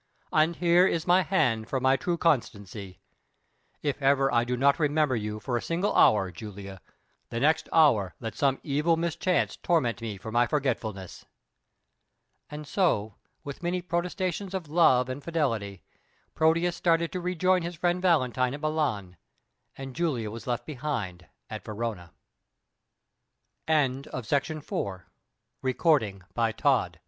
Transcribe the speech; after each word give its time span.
And 0.33 0.55
here 0.55 0.87
is 0.87 1.05
my 1.05 1.21
hand 1.21 1.69
for 1.69 1.79
my 1.79 1.95
true 1.95 2.17
constancy. 2.17 3.01
If 3.83 4.01
ever 4.01 4.33
I 4.33 4.43
do 4.43 4.57
not 4.57 4.79
remember 4.79 5.15
you 5.15 5.39
for 5.39 5.57
a 5.57 5.61
single 5.61 5.93
hour, 5.95 6.31
Julia, 6.31 6.81
the 7.29 7.39
next 7.39 7.69
hour 7.71 8.15
let 8.19 8.33
some 8.33 8.59
evil 8.63 8.97
mischance 8.97 9.57
torment 9.57 10.01
me 10.01 10.17
for 10.17 10.31
my 10.31 10.47
forgetfulness." 10.47 11.25
And 12.49 12.65
so, 12.67 13.13
with 13.43 13.61
many 13.61 13.79
protestations 13.83 14.55
of 14.55 14.67
love 14.67 15.07
and 15.07 15.23
fidelity, 15.23 15.83
Proteus 16.33 16.75
started 16.75 17.11
to 17.11 17.19
rejoin 17.21 17.61
his 17.61 17.75
friend 17.75 18.01
Valentine 18.01 18.55
at 18.55 18.61
Milan, 18.61 19.17
and 19.77 19.95
Julia 19.95 20.31
was 20.31 20.47
left 20.47 20.65
behin 20.65 21.21